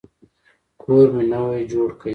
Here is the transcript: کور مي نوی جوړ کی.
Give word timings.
کور 0.81 1.07
مي 1.15 1.23
نوی 1.31 1.61
جوړ 1.71 1.89
کی. 1.99 2.09